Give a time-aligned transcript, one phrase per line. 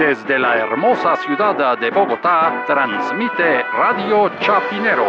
[0.00, 5.04] Desde la hermosa ciudad de Bogotá, transmite Radio Chapinero.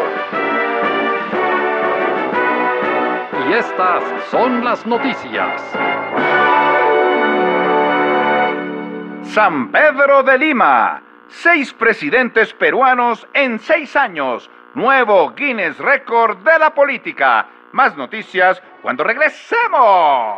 [3.47, 5.62] Y estas son las noticias.
[9.34, 11.02] San Pedro de Lima.
[11.30, 14.49] Seis presidentes peruanos en seis años.
[14.76, 17.48] Nuevo Guinness Record de la política.
[17.71, 20.35] Más noticias cuando regresemos.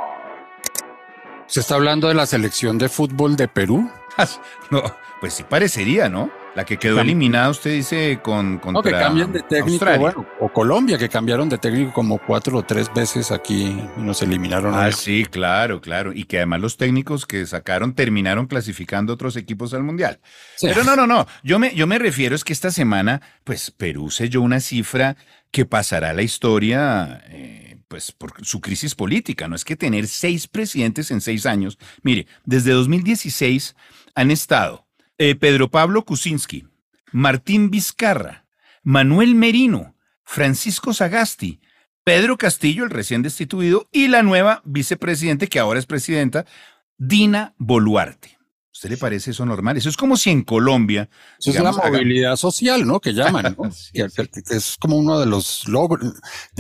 [1.47, 3.89] ¿Se está hablando de la selección de fútbol de Perú?
[4.72, 4.84] no,
[5.20, 6.32] pues sí parecería, ¿no?
[6.56, 10.50] La que quedó eliminada, usted dice, con contra No, que cambian de técnico, bueno, o
[10.50, 14.76] Colombia, que cambiaron de técnico como cuatro o tres veces aquí y nos eliminaron.
[14.76, 16.14] Ah, sí, claro, claro.
[16.14, 20.20] Y que además los técnicos que sacaron terminaron clasificando otros equipos al Mundial.
[20.61, 21.25] Pero no, no, no.
[21.44, 25.18] Yo me, yo me refiero es que esta semana, pues Perú selló una cifra
[25.50, 27.24] que pasará a la historia.
[27.30, 31.78] Eh, pues por su crisis política, no es que tener seis presidentes en seis años.
[32.02, 33.75] Mire, desde 2016
[34.16, 36.67] han estado eh, Pedro Pablo Kuczynski,
[37.11, 38.45] Martín Vizcarra,
[38.83, 41.61] Manuel Merino, Francisco Sagasti,
[42.03, 46.45] Pedro Castillo, el recién destituido, y la nueva vicepresidente, que ahora es presidenta,
[46.97, 48.38] Dina Boluarte
[48.83, 49.78] usted le parece eso normal?
[49.78, 51.09] Eso es como si en Colombia.
[51.39, 53.00] Eso es la movilidad social, ¿no?
[53.00, 53.70] Que llaman, ¿no?
[54.50, 56.14] Es como uno de los logros.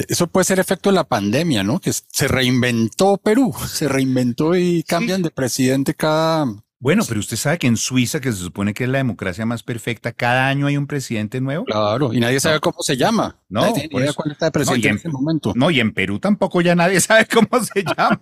[0.07, 1.79] Eso puede ser efecto de la pandemia, ¿no?
[1.79, 6.45] Que se reinventó Perú, se reinventó y cambian de presidente cada
[6.83, 9.63] bueno, pero usted sabe que en Suiza, que se supone que es la democracia más
[9.63, 11.63] perfecta, cada año hay un presidente nuevo.
[11.63, 13.37] Claro, y nadie sabe cómo se llama.
[13.47, 15.53] No, nadie cuál está de presidente en, este momento.
[15.55, 18.21] No, y en Perú tampoco ya nadie sabe cómo se llama.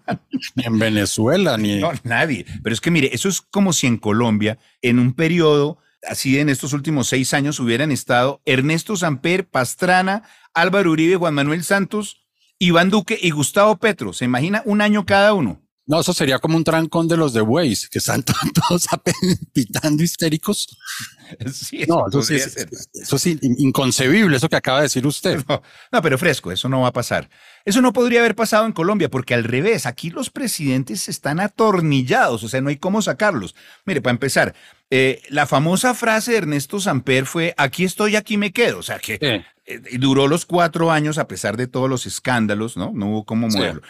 [0.54, 1.80] ni en Venezuela, ni.
[1.80, 2.46] No, nadie.
[2.62, 6.50] Pero es que mire, eso es como si en Colombia, en un periodo así en
[6.50, 10.22] estos últimos seis años, hubieran estado Ernesto Samper, Pastrana,
[10.54, 12.28] Álvaro Uribe, Juan Manuel Santos,
[12.60, 14.14] Iván Duque y Gustavo Petro.
[14.14, 15.64] ¿Se imagina un año cada uno?
[15.92, 18.24] No, eso sería como un trancón de los de Waze, que están
[18.70, 18.88] todos
[19.54, 20.68] pitando histéricos.
[21.54, 25.42] Sí, no, eso, sí es, eso sí, inconcebible, eso que acaba de decir usted.
[25.48, 27.30] No, pero fresco, eso no va a pasar.
[27.64, 32.44] Eso no podría haber pasado en Colombia, porque al revés, aquí los presidentes están atornillados,
[32.44, 33.56] o sea, no hay cómo sacarlos.
[33.86, 34.54] Mire, para empezar,
[34.90, 39.00] eh, la famosa frase de Ernesto Samper fue, aquí estoy, aquí me quedo, o sea,
[39.00, 42.92] que eh, duró los cuatro años a pesar de todos los escándalos, ¿no?
[42.94, 43.84] No hubo cómo moverlo.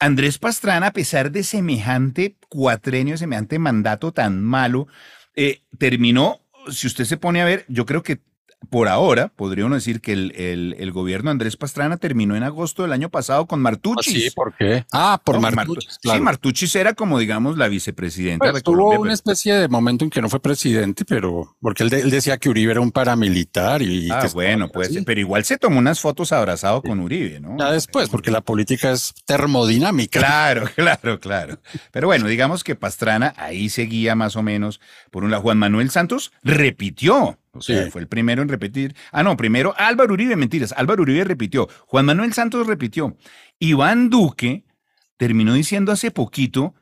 [0.00, 4.86] Andrés Pastrana, a pesar de semejante cuatrenio, semejante mandato tan malo,
[5.34, 8.20] eh, terminó, si usted se pone a ver, yo creo que
[8.70, 12.92] por ahora, podríamos decir que el, el, gobierno de Andrés Pastrana terminó en agosto del
[12.92, 14.14] año pasado con Martuchis.
[14.14, 14.30] ¿Ah, sí?
[14.34, 14.84] ¿Por qué?
[14.92, 15.98] Ah, por Martuchis.
[16.02, 20.20] Sí, Martuchis era como, digamos, la vicepresidenta pues, Tuvo una especie de momento en que
[20.20, 24.10] no fue presidente, pero porque él, decía que Uribe era un paramilitar y.
[24.10, 27.56] Ah, bueno, pues, pero igual se tomó unas fotos abrazado con Uribe, ¿no?
[27.58, 30.18] Ya después, porque la política es termodinámica.
[30.18, 31.58] Claro, claro, claro.
[31.90, 34.80] Pero bueno, digamos que Pastrana ahí seguía más o menos.
[35.10, 38.94] Por un lado, Juan Manuel Santos repitió o sea, fue el primero en repetir.
[39.12, 40.72] Ah, no, primero Álvaro Uribe, mentiras.
[40.76, 41.68] Álvaro Uribe repitió.
[41.86, 43.16] Juan Manuel Santos repitió.
[43.58, 44.64] Iván Duque
[45.16, 46.74] terminó diciendo hace poquito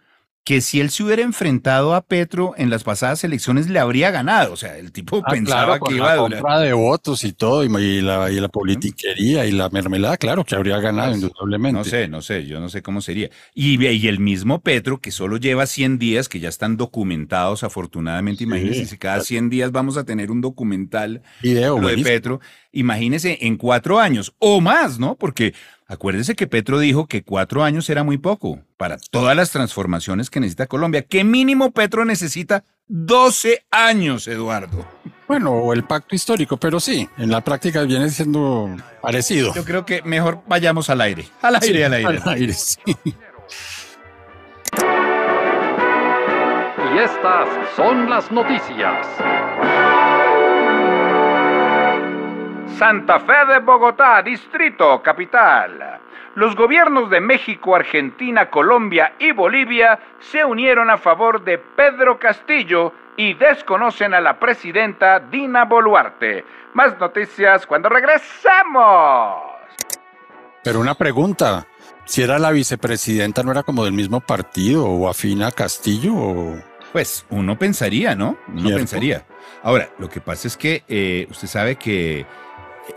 [0.47, 4.53] que si él se hubiera enfrentado a Petro en las pasadas elecciones le habría ganado.
[4.53, 6.41] O sea, el tipo ah, pensaba que iba a durar.
[6.41, 10.55] La de votos y todo, y, la, y la politiquería y la mermelada, claro que
[10.55, 11.77] habría ganado pues, indudablemente.
[11.77, 13.29] No sé, no sé, yo no sé cómo sería.
[13.55, 18.45] Y, y, el mismo Petro, que solo lleva 100 días, que ya están documentados afortunadamente,
[18.45, 22.41] imagínense si cada 100 días vamos a tener un documental Video, de Petro,
[22.79, 25.15] imagínense en cuatro años o más, ¿no?
[25.15, 25.55] Porque
[25.89, 30.41] Acuérdese que Petro dijo que cuatro años era muy poco para todas las transformaciones que
[30.41, 31.03] necesita Colombia.
[31.03, 32.65] ¿Qué mínimo Petro necesita?
[32.89, 34.85] 12 años, Eduardo.
[35.29, 39.55] Bueno, el pacto histórico, pero sí, en la práctica viene siendo parecido.
[39.55, 41.29] Yo creo que mejor vayamos al aire.
[41.41, 42.19] Al aire, al aire.
[42.25, 42.81] Al aire, sí.
[46.95, 49.07] Y estas son las noticias.
[52.79, 55.99] Santa Fe de Bogotá, Distrito Capital.
[56.35, 62.93] Los gobiernos de México, Argentina, Colombia y Bolivia se unieron a favor de Pedro Castillo
[63.17, 66.45] y desconocen a la presidenta Dina Boluarte.
[66.75, 69.43] Más noticias cuando regresemos.
[70.63, 71.67] Pero una pregunta,
[72.05, 76.57] si era la vicepresidenta, ¿no era como del mismo partido o afina a Castillo?
[76.93, 78.37] Pues uno pensaría, ¿no?
[78.49, 79.25] Uno pensaría.
[79.63, 82.27] Ahora, lo que pasa es que eh, usted sabe que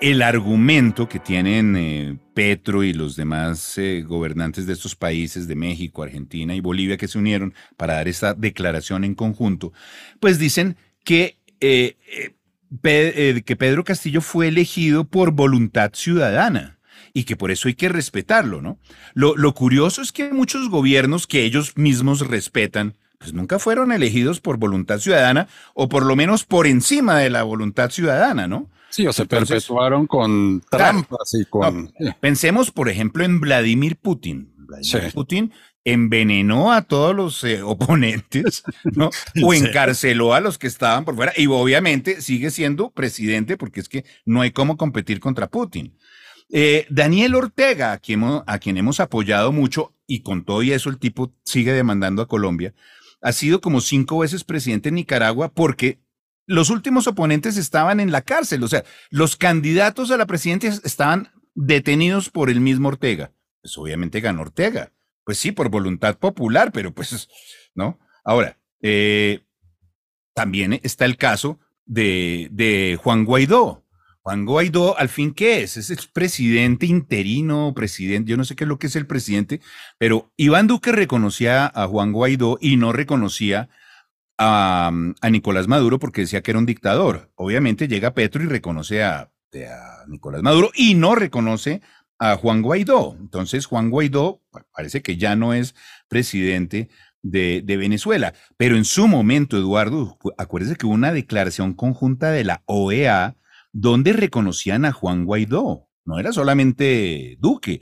[0.01, 5.55] el argumento que tienen eh, Petro y los demás eh, gobernantes de estos países, de
[5.55, 9.73] México, Argentina y Bolivia, que se unieron para dar esta declaración en conjunto,
[10.19, 11.97] pues dicen que, eh,
[12.81, 16.79] que Pedro Castillo fue elegido por voluntad ciudadana
[17.13, 18.79] y que por eso hay que respetarlo, ¿no?
[19.13, 24.39] Lo, lo curioso es que muchos gobiernos que ellos mismos respetan, pues nunca fueron elegidos
[24.39, 28.69] por voluntad ciudadana o por lo menos por encima de la voluntad ciudadana, ¿no?
[28.89, 31.93] Sí, o se perpetuaron con trampas y con...
[32.19, 34.53] Pensemos, por ejemplo, en Vladimir Putin.
[34.57, 35.51] Vladimir Putin
[35.83, 39.09] envenenó a todos los eh, oponentes, ¿no?
[39.43, 43.89] O encarceló a los que estaban por fuera y obviamente sigue siendo presidente porque es
[43.89, 45.95] que no hay cómo competir contra Putin.
[46.51, 50.89] Eh, Daniel Ortega, a quien, a quien hemos apoyado mucho y con todo y eso
[50.89, 52.73] el tipo sigue demandando a Colombia,
[53.21, 55.99] ha sido como cinco veces presidente en Nicaragua porque
[56.49, 61.29] los últimos oponentes estaban en la cárcel, o sea, los candidatos a la presidencia estaban
[61.53, 63.31] detenidos por el mismo Ortega.
[63.61, 64.91] Pues obviamente ganó Ortega.
[65.23, 67.29] Pues sí, por voluntad popular, pero pues,
[67.75, 67.99] ¿no?
[68.23, 69.41] Ahora, eh,
[70.33, 73.85] también está el caso de, Juan Guaidó.
[74.23, 75.77] Juan Guaidó, al fin, ¿qué es?
[75.77, 79.61] Es el presidente interino, presidente, yo no sé qué es lo que es el presidente,
[79.99, 83.69] pero Iván Duque reconocía a Juan Guaidó y no reconocía
[84.39, 84.91] a,
[85.29, 87.31] Nicolás Maduro porque decía que era un dictador.
[87.35, 89.31] Obviamente llega Petro y reconoce a,
[90.07, 91.81] Nicolás Maduro y no reconoce
[92.19, 93.15] a Juan Guaidó.
[93.19, 94.41] Entonces, Juan Guaidó
[94.73, 95.73] parece que ya no es
[96.07, 96.89] presidente
[97.23, 98.33] de, de, Venezuela.
[98.57, 103.35] Pero en su momento, Eduardo, acuérdese que hubo una declaración conjunta de la OEA
[103.71, 105.89] donde reconocían a Juan Guaidó.
[106.05, 107.81] No era solamente Duque.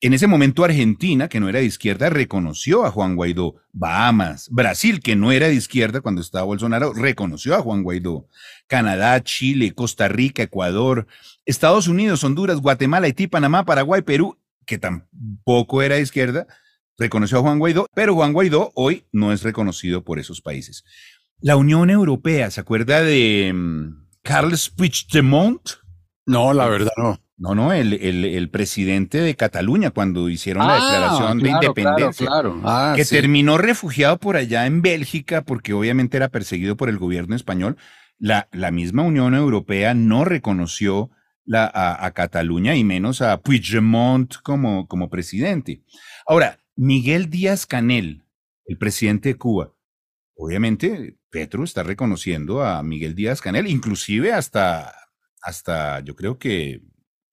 [0.00, 3.56] En ese momento Argentina, que no era de izquierda, reconoció a Juan Guaidó.
[3.72, 8.28] Bahamas, Brasil, que no era de izquierda cuando estaba Bolsonaro, reconoció a Juan Guaidó.
[8.68, 11.08] Canadá, Chile, Costa Rica, Ecuador,
[11.46, 16.46] Estados Unidos, Honduras, Guatemala, Haití, Panamá, Paraguay, Perú, que tampoco era de izquierda,
[16.96, 20.84] reconoció a Juan Guaidó, pero Juan Guaidó hoy no es reconocido por esos países.
[21.40, 23.52] La Unión Europea, ¿se acuerda de
[24.22, 25.70] Carles Puigdemont?
[26.24, 27.18] No, la verdad no.
[27.38, 32.60] No, no, el, el, presidente de Cataluña cuando hicieron la ah, declaración de independencia, claro,
[32.64, 37.36] ah, que terminó refugiado por allá en Bélgica porque obviamente era perseguido por el gobierno
[37.36, 37.76] español.
[38.18, 41.10] La, la misma Unión Europea no reconoció
[41.44, 45.84] la, a, Cataluña y menos a Puigdemont como, como presidente.
[46.26, 48.24] Ahora, Miguel Díaz Canel,
[48.66, 49.72] el presidente de Cuba,
[50.34, 54.92] obviamente Petro está reconociendo a Miguel Díaz Canel, inclusive hasta,
[55.40, 56.82] hasta yo creo que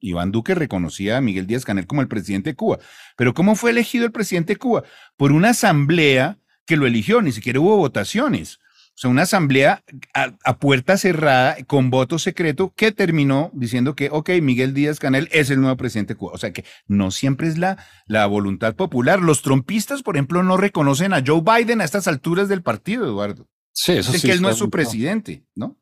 [0.10, 2.80] Iván Duque reconocía a Miguel Díaz Canel como el presidente de Cuba.
[3.18, 4.84] Pero ¿cómo fue elegido el presidente de Cuba?
[5.18, 8.60] Por una asamblea que lo eligió, ni siquiera hubo votaciones.
[8.96, 14.30] O sea, una asamblea a, puerta cerrada, con voto secreto, que terminó diciendo que, ok,
[14.42, 16.31] Miguel Díaz Canel es el nuevo presidente de Cuba.
[16.34, 19.22] O sea que no siempre es la, la voluntad popular.
[19.22, 23.50] Los trompistas, por ejemplo, no reconocen a Joe Biden a estas alturas del partido, Eduardo.
[23.74, 24.25] Sí, eso sí.
[24.25, 25.78] que él no es su presidente, ¿no?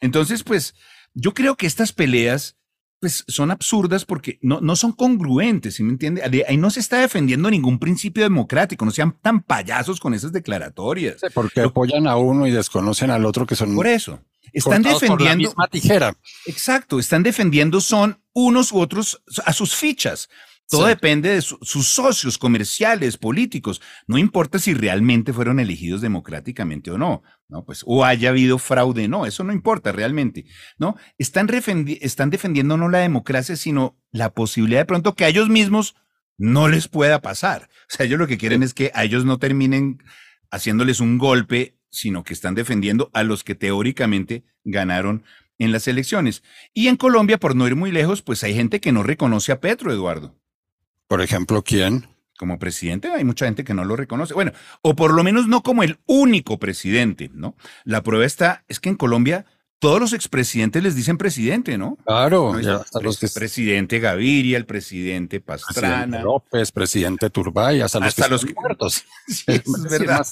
[0.00, 0.74] Entonces, pues,
[1.14, 2.56] yo creo que estas peleas
[3.02, 6.22] pues son absurdas porque no, no son congruentes, ¿sí me entiende?
[6.48, 11.20] Ahí no se está defendiendo ningún principio democrático, no sean tan payasos con esas declaratorias.
[11.34, 13.74] porque apoyan a uno y desconocen al otro que son...
[13.74, 14.20] Por eso,
[14.52, 15.24] están defendiendo...
[15.24, 16.16] la misma tijera.
[16.46, 20.28] Exacto, están defendiendo son unos u otros a sus fichas.
[20.72, 23.82] Todo depende de sus socios comerciales, políticos.
[24.06, 27.64] No importa si realmente fueron elegidos democráticamente o no, ¿no?
[27.64, 30.46] Pues, o haya habido fraude, no, eso no importa realmente,
[30.78, 30.96] ¿no?
[31.18, 31.48] Están,
[32.00, 35.94] están defendiendo no la democracia, sino la posibilidad de pronto que a ellos mismos
[36.38, 37.68] no les pueda pasar.
[37.90, 40.02] O sea, ellos lo que quieren es que a ellos no terminen
[40.50, 45.24] haciéndoles un golpe, sino que están defendiendo a los que teóricamente ganaron
[45.58, 46.42] en las elecciones.
[46.72, 49.60] Y en Colombia, por no ir muy lejos, pues hay gente que no reconoce a
[49.60, 50.41] Petro, Eduardo.
[51.12, 52.06] Por ejemplo, ¿quién?
[52.38, 54.32] Como presidente, hay mucha gente que no lo reconoce.
[54.32, 57.54] Bueno, o por lo menos no como el único presidente, ¿no?
[57.84, 59.44] La prueba está, es que en Colombia
[59.82, 61.98] todos los expresidentes les dicen presidente, ¿no?
[62.06, 63.26] Claro, hasta los que...
[63.26, 69.02] presidente Gaviria, el presidente Pastrana, López, presidente Turbay, hasta los que los muertos.
[69.48, 70.24] es, verdad.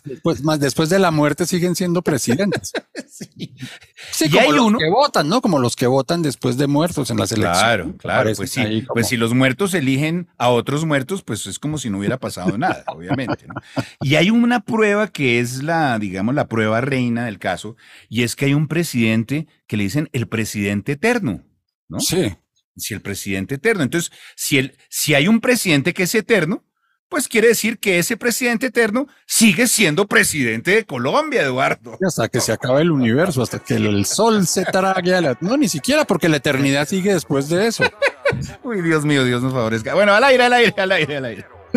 [0.45, 2.71] Más, después de la muerte siguen siendo presidentes.
[3.09, 4.31] sí.
[4.31, 5.41] como los que votan, ¿no?
[5.41, 7.59] Como los que votan después de muertos en las elecciones.
[7.59, 8.31] Claro, claro.
[8.37, 8.85] Pues sí.
[8.87, 12.57] Pues si los muertos eligen a otros muertos, pues es como si no hubiera pasado
[12.57, 13.49] nada, obviamente.
[13.49, 13.55] ¿no?
[14.01, 17.75] Y hay una prueba que es la, digamos, la prueba reina del caso,
[18.09, 21.45] y es que hay un presidente que le dicen el presidente eterno,
[21.89, 22.01] ¿no?
[22.01, 22.35] Sí.
[22.77, 23.83] Si el presidente eterno.
[23.83, 26.65] Entonces, si, el, si hay un presidente que es eterno,
[27.11, 31.99] pues quiere decir que ese presidente eterno sigue siendo presidente de Colombia, Eduardo.
[32.07, 35.37] Hasta que se acabe el universo, hasta que el sol se trague a la...
[35.41, 37.83] No, ni siquiera porque la eternidad sigue después de eso.
[38.63, 39.95] Uy, Dios mío, Dios nos favorezca.
[39.95, 41.47] Bueno, al aire, al aire, al aire, al aire.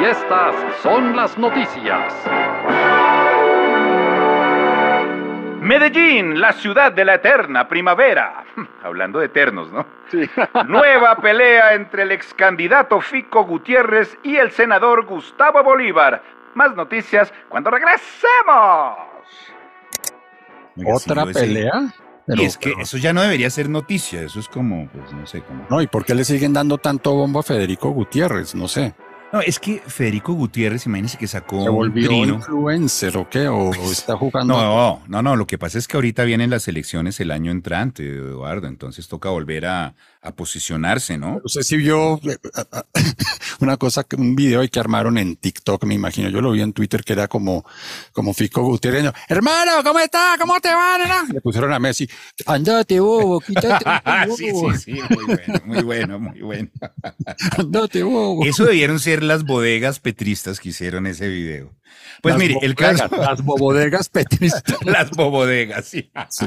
[0.00, 2.14] y estas son las noticias.
[5.70, 8.44] Medellín, la ciudad de la eterna primavera.
[8.82, 9.86] Hablando de eternos, ¿no?
[10.10, 10.28] Sí.
[10.66, 16.24] Nueva pelea entre el ex candidato Fico Gutiérrez y el senador Gustavo Bolívar.
[16.54, 18.98] Más noticias cuando regresemos.
[20.84, 21.94] ¿Otra pelea?
[22.26, 25.42] y es que eso ya no debería ser noticia, eso es como, pues no sé
[25.42, 25.66] cómo.
[25.70, 28.56] No, ¿y por qué le siguen dando tanto bombo a Federico Gutiérrez?
[28.56, 28.92] No sé.
[29.32, 31.62] No, es que Federico Gutiérrez, imagínese que sacó.
[31.62, 33.46] ¿Se volvió influencer o qué?
[33.46, 34.54] ¿O está jugando?
[34.54, 35.36] No, no, no.
[35.36, 38.66] Lo que pasa es que ahorita vienen las elecciones el año entrante, Eduardo.
[38.66, 41.40] Entonces toca volver a, a posicionarse, ¿no?
[41.42, 42.36] No sé si vio eh,
[43.60, 46.28] una cosa, un video que armaron en TikTok, me imagino.
[46.28, 47.64] Yo lo vi en Twitter que era como,
[48.12, 49.12] como Fico Gutiérrez.
[49.28, 50.38] Hermano, ¿cómo estás?
[50.38, 51.24] ¿Cómo te va, nena?
[51.32, 52.08] Le pusieron a Messi.
[52.46, 53.84] Andate, bobo, quítate.
[54.36, 55.00] sí, sí, sí.
[55.08, 56.68] Muy bueno, muy bueno, muy bueno.
[57.56, 58.44] Andate, bobo.
[58.44, 61.74] Eso debieron ser las bodegas petristas que hicieron ese video.
[62.22, 63.08] Pues mire, el caso.
[63.16, 64.62] Las bodegas petristas.
[64.84, 66.10] las bobodegas, sí.
[66.28, 66.46] sí.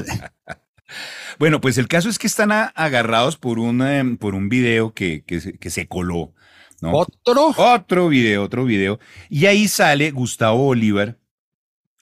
[1.38, 5.24] Bueno, pues el caso es que están agarrados por un, em, por un video que,
[5.24, 6.32] que, se coló.
[6.80, 6.92] ¿no?
[6.92, 7.54] ¿Otro?
[7.56, 8.98] Otro video, otro video.
[9.28, 11.18] Y ahí sale Gustavo Bolívar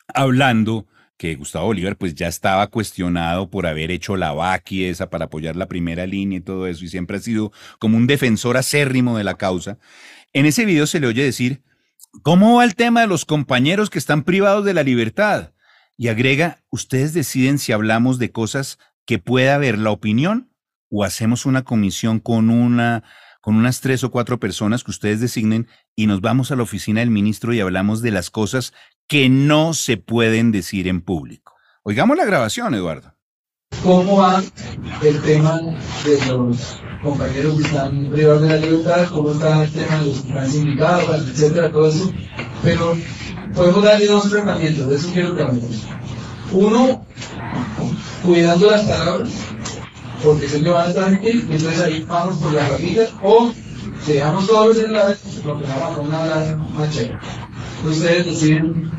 [0.09, 0.87] hablando
[1.23, 5.55] que Gustavo Bolívar pues ya estaba cuestionado por haber hecho la vaqui esa para apoyar
[5.55, 9.23] la primera línea y todo eso y siempre ha sido como un defensor acérrimo de
[9.23, 9.79] la causa.
[10.35, 11.62] En ese video se le oye decir,
[12.23, 15.53] ¿cómo va el tema de los compañeros que están privados de la libertad?
[15.99, 20.51] Y agrega, ustedes deciden si hablamos de cosas que pueda haber la opinión
[20.91, 23.05] o hacemos una comisión con una
[23.43, 27.01] con unas tres o cuatro personas que ustedes designen y nos vamos a la oficina
[27.01, 28.73] del ministro y hablamos de las cosas
[29.09, 31.53] que no se pueden decir en público.
[31.83, 33.17] Oigamos la grabación, Eduardo.
[33.83, 34.45] ¿Cómo va
[35.03, 35.61] el tema
[36.05, 39.09] de los compañeros que están privados de la libertad?
[39.12, 42.12] ¿Cómo está el tema de los que están sindicados, etcétera, todo eso?
[42.62, 42.97] Pero
[43.54, 45.87] podemos darle dos tratamientos, de eso quiero que hablemos.
[46.52, 47.04] Uno,
[48.25, 49.30] cuidando las palabras,
[50.23, 53.52] porque sé que van a estar aquí, entonces ahí vamos por las ramitas, o
[54.06, 57.18] dejamos todos los enlaces, lo que vamos a una más chévere.
[57.85, 58.90] Ustedes deciden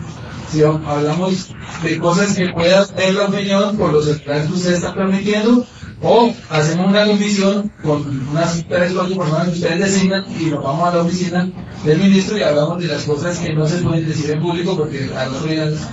[0.51, 1.50] si hablamos
[1.81, 5.65] de cosas que puedan tener la opinión por los enlaces que ustedes están permitiendo,
[6.03, 10.63] o hacemos una comisión con unas tres o cuatro personas que ustedes designan y nos
[10.63, 11.50] vamos a la oficina
[11.86, 15.10] del ministro y hablamos de las cosas que no se pueden decir en público porque
[15.15, 15.89] a los días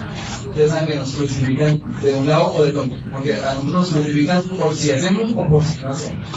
[0.49, 2.97] ustedes saben que nos crucifican de un lado o de otro.
[3.13, 6.29] Porque a nosotros nos crucifican por si hacemos o por si no hacemos.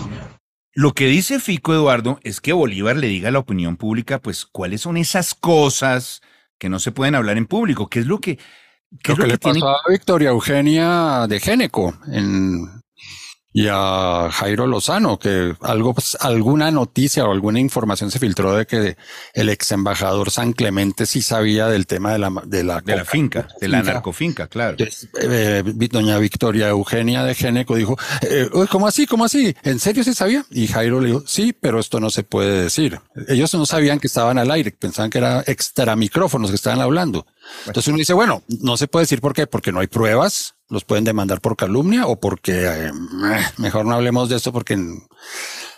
[0.75, 4.46] Lo que dice Fico Eduardo es que Bolívar le diga a la opinión pública, pues,
[4.46, 6.22] cuáles son esas cosas
[6.58, 8.39] que no se pueden hablar en público, qué es lo que...
[9.01, 12.83] Qué lo, que, le pasó a Victoria Eugenia de Géneco en
[13.54, 18.66] y a Jairo Lozano, que algo, pues, alguna noticia o alguna información se filtró de
[18.66, 18.98] que
[19.34, 23.06] el ex embajador San Clemente sí sabía del tema de la, de la, de la
[23.06, 24.76] finca, de la narcofinca, claro.
[25.22, 29.06] Eh, doña Victoria Eugenia de Géneco dijo, eh, ¿cómo así?
[29.06, 29.56] ¿Cómo así?
[29.64, 30.44] ¿En serio se sabía?
[30.50, 33.00] Y Jairo le dijo, sí, pero esto no se puede decir.
[33.28, 37.28] Ellos no sabían que estaban al aire, pensaban que era extra micrófonos que estaban hablando.
[37.66, 40.84] Entonces uno dice, bueno, no se puede decir por qué, porque no hay pruebas, los
[40.84, 42.92] pueden demandar por calumnia o porque eh,
[43.58, 44.78] mejor no hablemos de esto porque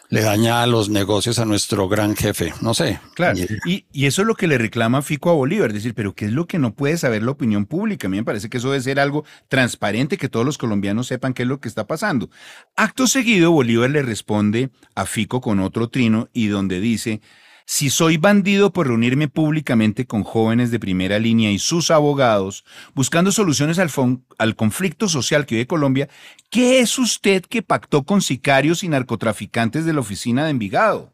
[0.10, 2.54] le daña a los negocios a nuestro gran jefe.
[2.62, 3.00] No sé.
[3.16, 3.40] Claro.
[3.66, 6.32] Y, y, eso es lo que le reclama Fico a Bolívar, decir, pero ¿qué es
[6.32, 8.08] lo que no puede saber la opinión pública?
[8.08, 11.34] A mí me parece que eso debe ser algo transparente, que todos los colombianos sepan
[11.34, 12.30] qué es lo que está pasando.
[12.76, 17.22] Acto seguido, Bolívar le responde a Fico con otro trino y donde dice,
[17.66, 23.32] si soy bandido por reunirme públicamente con jóvenes de primera línea y sus abogados, buscando
[23.32, 26.08] soluciones al, conflicto social que vive Colombia,
[26.52, 31.14] ¿qué es usted que pactó con sicarios y narcotraficantes de la oficina de Envigado?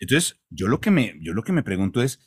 [0.00, 2.20] Entonces, yo lo que me, yo lo que me pregunto es,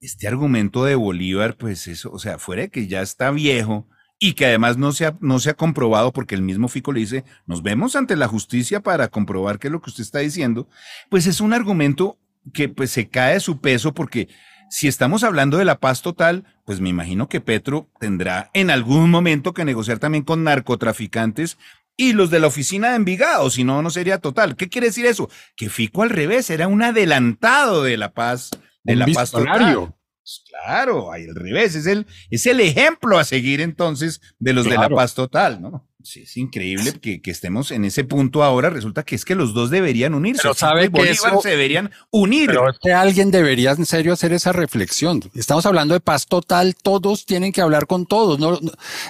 [0.00, 4.32] este argumento de Bolívar, pues eso, o sea, fuera de que ya está viejo, y
[4.32, 7.24] que además no se, ha, no se ha comprobado porque el mismo Fico le dice,
[7.46, 10.68] nos vemos ante la justicia para comprobar qué es lo que usted está diciendo,
[11.10, 12.18] pues es un argumento
[12.52, 14.28] que pues se cae su peso porque
[14.68, 19.10] si estamos hablando de la paz total, pues me imagino que Petro tendrá en algún
[19.10, 21.56] momento que negociar también con narcotraficantes
[21.96, 24.56] y los de la oficina de Envigado, si no, no sería total.
[24.56, 25.30] ¿Qué quiere decir eso?
[25.56, 28.50] Que Fico al revés era un adelantado de la paz,
[28.82, 29.94] de la paz total.
[30.18, 34.76] Pues claro, al revés, es el, es el ejemplo a seguir entonces de los de
[34.76, 35.88] la paz total, ¿no?
[36.06, 38.70] Sí, es increíble que, estemos en ese punto ahora.
[38.70, 40.42] Resulta que es que los dos deberían unirse.
[40.42, 42.46] Pero sabe que se deberían unir.
[42.46, 45.20] Pero es que alguien debería en serio hacer esa reflexión.
[45.34, 48.38] Estamos hablando de paz total, todos tienen que hablar con todos.
[48.38, 48.56] No,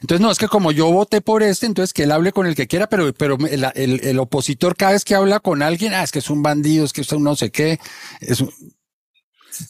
[0.00, 2.54] entonces, no es que como yo voté por este, entonces que él hable con el
[2.54, 6.12] que quiera, pero, pero el, el, opositor cada vez que habla con alguien, ah, es
[6.12, 7.78] que es un bandido, es que es un no sé qué.
[8.22, 8.42] Es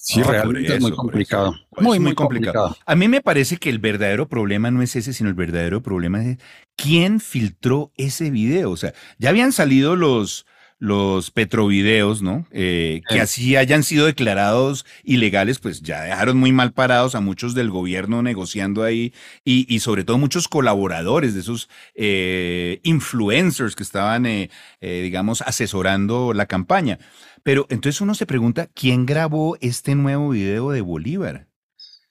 [0.00, 1.54] Sí, realmente es muy complicado.
[1.78, 2.76] Muy, muy, complicado.
[2.86, 6.22] A mí me parece que el verdadero problema no es ese, sino el verdadero problema
[6.24, 6.38] es
[6.76, 8.70] quién filtró ese video.
[8.70, 10.46] O sea, ya habían salido los,
[10.78, 12.46] los petrovideos, ¿no?
[12.50, 17.54] Eh, que así hayan sido declarados ilegales, pues ya dejaron muy mal parados a muchos
[17.54, 19.14] del gobierno negociando ahí
[19.44, 26.46] y, sobre todo muchos colaboradores de esos eh, influencers que estaban, eh, digamos, asesorando la
[26.46, 26.98] campaña.
[27.42, 31.46] Pero entonces uno se pregunta, ¿quién grabó este nuevo video de Bolívar?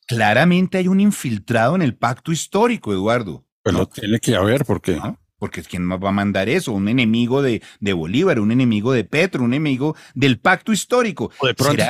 [0.08, 3.46] Claramente hay un infiltrado en el pacto histórico, Eduardo.
[3.64, 5.00] Pues lo tiene que haber, porque...
[5.38, 6.72] Porque ¿quién más va a mandar eso?
[6.72, 11.32] Un enemigo de, de Bolívar, un enemigo de Petro, un enemigo del pacto histórico.
[11.40, 11.84] O de pronto,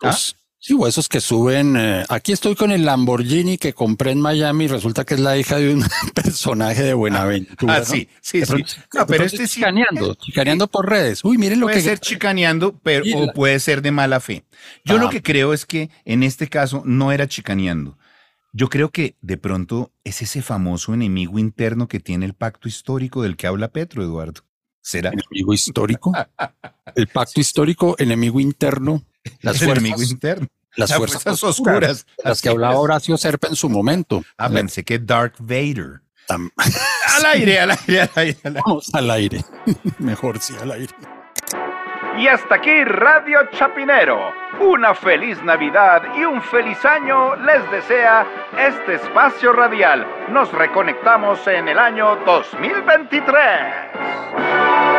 [0.00, 0.38] pues, ¿Ah?
[0.60, 1.76] Sí, o esos que suben.
[1.76, 5.38] Eh, aquí estoy con el Lamborghini que compré en Miami y resulta que es la
[5.38, 7.76] hija de un personaje de Buenaventura.
[7.76, 8.64] Ah, sí, sí, sí.
[9.06, 11.24] pero este chicaneando, chicaneando por redes.
[11.24, 11.74] Uy, miren lo que.
[11.74, 14.44] Puede ser chicaneando, pero o puede ser de mala fe.
[14.84, 15.10] Yo lo ah.
[15.10, 17.96] que creo es que en este caso no era chicaneando.
[18.52, 23.22] Yo creo que de pronto es ese famoso enemigo interno que tiene el pacto histórico
[23.22, 24.42] del que habla Petro, Eduardo.
[24.80, 25.10] ¿Será?
[25.10, 26.12] ¿Enemigo histórico?
[26.94, 29.04] el pacto histórico, enemigo interno.
[29.42, 30.46] Las fuerzas, enemigo interno.
[30.76, 34.22] Las, fuerzas, oscuras, Las que hablaba Horacio Serpa en su momento.
[34.36, 36.02] Ah, pensé que Dark Vader.
[36.28, 38.38] al aire, al aire, al aire.
[38.44, 39.44] Vamos al aire.
[39.98, 40.94] Mejor sí, al aire.
[42.18, 44.32] Y hasta aquí Radio Chapinero.
[44.58, 48.26] Una feliz Navidad y un feliz año les desea
[48.58, 50.04] este espacio radial.
[50.30, 54.97] Nos reconectamos en el año 2023.